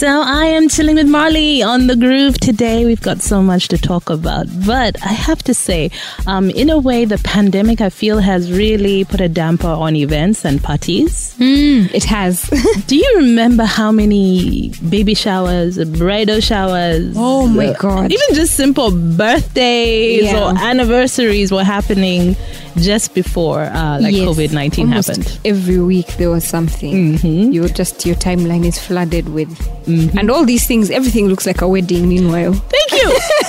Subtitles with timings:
[0.00, 2.86] So I am chilling with Marley on the groove today.
[2.86, 5.90] We've got so much to talk about, but I have to say,
[6.26, 10.46] um, in a way, the pandemic I feel has really put a damper on events
[10.46, 11.36] and parties.
[11.38, 12.48] Mm, it has.
[12.86, 17.12] Do you remember how many baby showers, bridal showers?
[17.14, 18.10] Oh my god!
[18.10, 20.44] Even just simple birthdays Yeah.
[20.46, 22.36] or anniversaries were happening
[22.76, 25.38] just before uh, like Yes, COVID nineteen happened.
[25.44, 27.16] Every week there was something.
[27.16, 27.52] Mm-hmm.
[27.52, 29.50] You just your timeline is flooded with,
[29.86, 30.90] and all these things.
[30.90, 32.08] Everything looks like a wedding.
[32.08, 32.89] Meanwhile, Thank.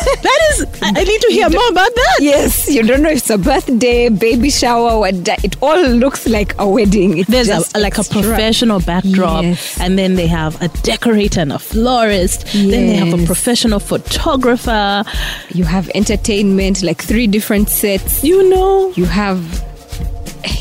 [0.24, 0.66] that is.
[0.82, 2.18] I, need to hear more about that.
[2.22, 5.24] yes, you don't know if it's a birthday, baby shower, what.
[5.24, 7.18] da- It all looks like a wedding.
[7.20, 9.80] It's There's just a, like a professional backdrop, Yes.
[9.80, 12.46] and then they have a decorator and a florist.
[12.54, 15.04] Then they have a professional photographer.
[15.50, 18.24] You have entertainment, like three different sets.
[18.24, 19.40] You know, You have,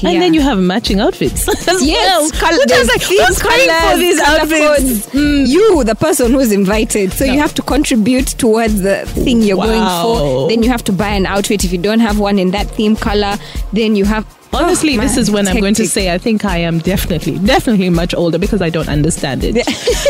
[0.03, 1.47] and then you have matching outfits.
[1.81, 2.53] Yes, well.
[2.53, 5.07] I like, who's paying for these outfits?
[5.07, 5.07] codes.
[5.15, 5.47] Mm.
[5.49, 9.66] You, the person who's invited, so you have to contribute towards the thing you're Wow.
[9.66, 10.49] going for.
[10.49, 12.97] Then you have to buy an outfit if you don't have one in that theme
[12.97, 13.37] color.
[13.73, 14.27] Then you have.
[14.52, 17.88] Honestly, Oh, this is when I'm going to say I think I am definitely, definitely
[17.90, 19.56] much older because I don't understand it.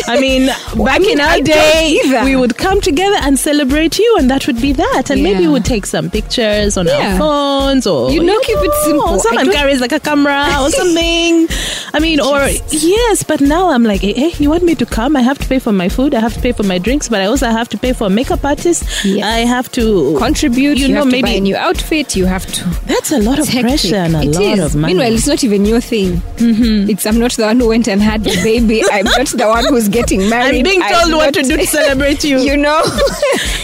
[0.08, 0.46] I mean,
[0.84, 4.46] back mean, in our I day, we would come together and celebrate you, and that
[4.46, 5.10] would be that.
[5.10, 7.12] And maybe we'd take some pictures on Yeah.
[7.12, 9.08] our phones, or You know, keep it simple.
[9.14, 11.46] I Someone carries like a camera or something.
[11.92, 15.16] I mean, or yes, but now I'm like, hey, hey, you want me to come?
[15.16, 16.14] I have to pay for my food.
[16.14, 18.10] I have to pay for my drinks, but I also have to pay for a
[18.10, 18.84] makeup artist.
[19.04, 20.78] I have to Contribute.
[20.78, 22.16] You You, know, maybe a new outfit.
[22.16, 22.64] You have to.
[22.86, 24.74] That's a lot of pressure a It lot is.
[24.74, 24.94] of money.
[24.94, 26.16] Meanwhile, it's not even your thing.
[26.36, 26.90] Mm-hmm.
[26.90, 28.82] It's I'm not the one who went and had the baby.
[28.90, 30.58] I'm not the one who's getting married.
[30.58, 32.38] I'm being told I'm what to do to celebrate you.
[32.38, 32.82] You know.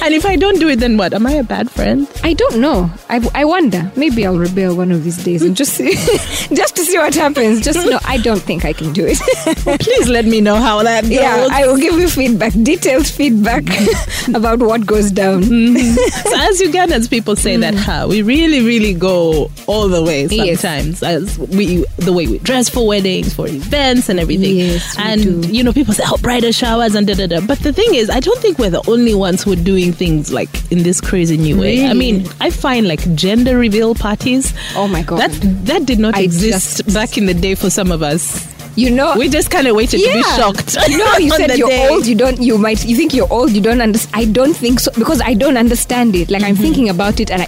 [0.03, 1.15] And if I don't do it, then what?
[1.15, 2.07] Am I a bad friend?
[2.23, 2.91] I don't know.
[3.09, 3.91] I, I wonder.
[3.97, 5.95] Maybe I'll rebel one of these days and just see,
[6.55, 7.63] just to see what happens.
[7.65, 9.19] Just no, I don't think I can do it.
[9.81, 11.13] Please let me know how that goes.
[11.13, 13.65] yeah, I will give you feedback, detailed feedback
[14.35, 15.43] about what goes down.
[15.43, 20.56] so as Ugandans, people say that huh, we really, really go all the way Yes.
[20.57, 21.03] Sometimes.
[21.03, 24.57] As we, the way we dress for weddings, for events, and everything.
[24.57, 25.49] Yes, and do.
[25.53, 28.11] you know, people say, "Oh, bridal showers and da da da." But the thing is,
[28.11, 31.37] I don't think we're the only ones who are doing things like in this crazy
[31.37, 31.87] new way.
[31.87, 34.53] I mean, I find like gender reveal parties.
[34.75, 35.21] Oh my God.
[35.21, 35.33] that
[35.67, 38.53] that did not I exist just- back in the day for some of us.
[38.79, 40.77] You know, We just kind of waited to be shocked.
[40.77, 41.89] no you said you're day.
[41.89, 42.05] old.
[42.05, 42.39] You don't.
[42.39, 42.85] You might.
[42.85, 43.53] You think you're old.
[43.53, 44.15] You don't understand.
[44.15, 46.31] I don't think so because I don't understand it.
[46.31, 46.49] Like Mm-hmm.
[46.51, 47.47] I'm thinking about it, and I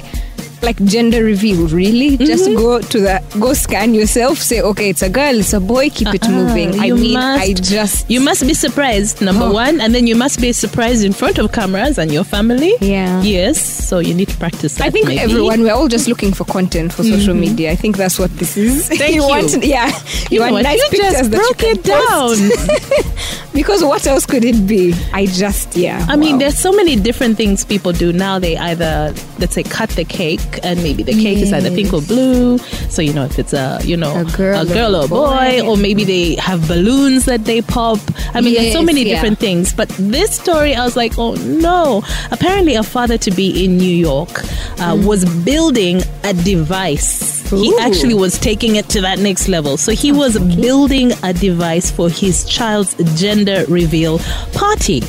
[0.63, 1.67] like gender reveal.
[1.69, 2.57] Really, just Mm-hmm.
[2.57, 4.39] go to the go scan yourself.
[4.39, 5.35] Say, okay, it's a girl.
[5.39, 5.91] It's a boy.
[5.91, 6.79] Keep it Ah, moving.
[6.81, 8.11] I you mean, must- I just.
[8.11, 9.53] You must be surprised, number Oh.
[9.53, 12.75] one, and then you must be surprised in front of cameras and your family.
[12.81, 13.23] Yeah.
[13.23, 14.87] Yes, so you need to practice that.
[14.87, 15.21] I think maybe.
[15.21, 17.71] everyone we're all just looking for content for social media.
[17.73, 18.89] I think that's what this is.
[18.89, 19.23] Thank you.
[19.27, 19.89] want, yeah,
[20.31, 22.37] You you, want nice You pictures just that broke you it down.
[23.59, 24.95] because what else could it be?
[25.13, 26.07] I just yeah.
[26.09, 28.39] I mean, there's so many different things people do now.
[28.39, 32.01] They either, let's say, cut the cake, and maybe the cake is either pink or
[32.01, 32.59] blue.
[32.89, 35.69] So you know if it's a, you know, A girl or or a boy, boy.
[35.69, 37.99] or maybe they have balloons that they pop.
[38.33, 39.17] I mean, there's so many yeah.
[39.17, 39.73] different things.
[39.73, 42.05] But this story, I was like, oh no!
[42.31, 44.41] Apparently, a father to be in New York
[44.79, 47.38] uh, was building a device.
[47.51, 49.77] He actually was taking it to that next level.
[49.77, 54.19] So he was building a device for his child's gender reveal
[54.53, 55.01] party.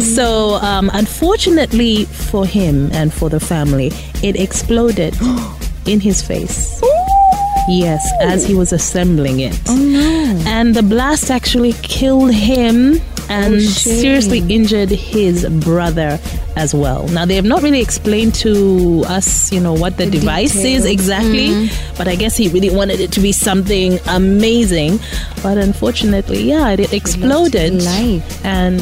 [0.00, 3.90] So, um, unfortunately for him and for the family,
[4.22, 5.16] it exploded
[5.86, 6.80] in his face.
[7.70, 9.58] Yes, as he was assembling it.
[9.68, 10.42] Oh no.
[10.46, 12.98] And the blast actually killed him
[13.28, 16.18] and Oh, seriously injured his brother
[16.58, 17.06] as well.
[17.08, 20.62] Now they have not really explained to us, you know, what the, The device is
[20.62, 20.86] details.
[20.86, 21.94] exactly, mm-hmm.
[21.96, 24.98] but I guess he really wanted it to be something amazing.
[25.42, 27.82] But unfortunately, yeah, it exploded.
[27.82, 28.44] life.
[28.44, 28.80] And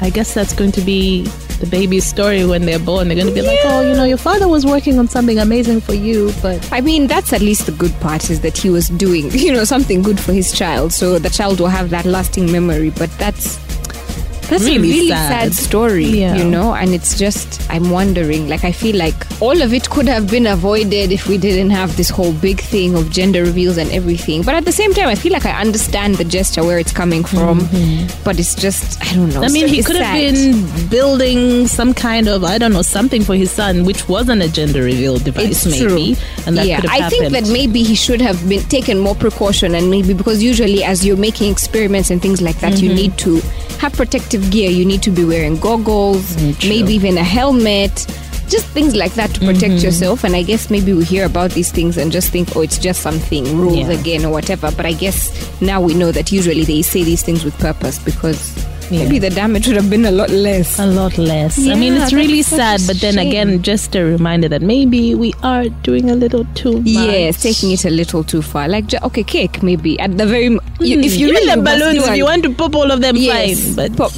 [0.00, 1.24] I guess that's going to be
[1.60, 3.08] the baby's story when they're born.
[3.08, 5.82] They're going to be like, oh, you know, your father was working on something amazing
[5.82, 8.88] for you, but I mean, that's at least the good part is that he was
[8.88, 10.92] doing, you know, something good for his child.
[10.92, 12.90] So the child will have that lasting memory.
[12.90, 13.58] But that's
[14.50, 15.52] that's Really a really sad.
[15.52, 16.34] sad, story, Yeah.
[16.36, 16.74] you know.
[16.74, 20.46] And it's just I'm wondering, like I feel like all of it could have been
[20.46, 24.42] avoided if we didn't have this whole big thing of gender reveals and everything.
[24.42, 27.24] But at the same time, I feel like I understand the gesture where it's coming
[27.24, 27.60] from.
[28.24, 29.36] But it's just I don't know.
[29.40, 29.44] Mm-hmm.
[29.44, 33.34] I mean, he could have been building some kind of, I don't know, something for
[33.36, 36.14] his son, which wasn't a gender reveal device, It's maybe.
[36.16, 36.24] true.
[36.46, 37.46] And that yeah, could have I think happened.
[37.46, 41.16] that maybe he should have been taken more precaution and maybe because usually as you're
[41.16, 42.84] making experiments and things like that, Mm-hmm.
[42.86, 43.40] you need to
[43.82, 44.70] have protective gear.
[44.70, 48.06] You need to be wearing goggles, Mm, maybe even a helmet.
[48.48, 49.84] Just things like that to protect Mm-hmm.
[49.84, 50.24] yourself.
[50.24, 53.00] And I guess maybe we hear about these things and just think, oh, it's just
[53.00, 53.90] something, rules Yeah.
[54.00, 54.72] again or whatever.
[54.76, 58.40] But I guess now we know that usually they say these things with purpose because
[58.90, 59.04] Yeah.
[59.04, 60.80] maybe the damage would have been a lot less.
[60.80, 61.60] a lot less.
[61.64, 63.28] I mean, it's really that's such a sad, but then shame.
[63.28, 66.86] again, just a reminder that maybe we are doing a little too much.
[66.88, 68.66] Yes, taking it a little too far.
[68.66, 70.46] Like, okay, cake maybe at the very.
[70.46, 71.28] m- you- If you.
[71.28, 73.74] Even really the balloons, if you want to pop all of them, yes, fine.
[73.76, 74.10] But pop,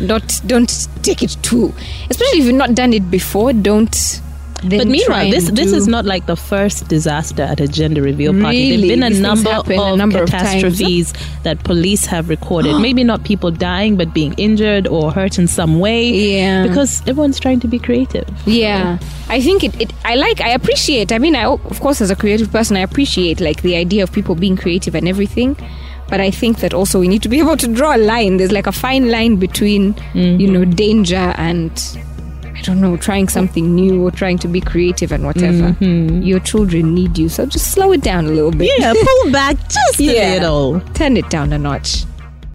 [0.00, 1.72] not don't take it too.
[2.10, 4.20] Especially if you've not done it before, don't.
[4.64, 8.70] But meanwhile, this this is not like the first disaster at a gender reveal party.
[8.70, 8.88] Really?
[8.88, 11.12] There've been a These number happen a of number of catastrophes
[11.42, 12.78] that police have recorded.
[12.86, 16.08] Maybe not people dying, but being injured or hurt in some way.
[16.08, 16.64] Yeah.
[16.68, 18.28] Because everyone's trying to be creative.
[18.46, 19.92] Yeah, I think it, it.
[20.04, 20.40] I like.
[20.40, 21.10] I appreciate.
[21.10, 24.12] I mean, I of course, as a creative person, I appreciate like the idea of
[24.12, 25.56] people being creative and everything.
[26.12, 28.36] But I think that also we need to be able to draw a line.
[28.36, 30.38] There's like a fine line between, mm-hmm.
[30.38, 31.72] you know, danger and
[32.54, 35.72] I don't know, trying something new or trying to be creative and whatever.
[35.72, 36.20] Mm-hmm.
[36.20, 38.70] Your children need you, so just slow it down a little bit.
[38.78, 40.34] Yeah, pull back just a Yeah.
[40.34, 40.80] little.
[40.92, 42.04] Turn it down a notch.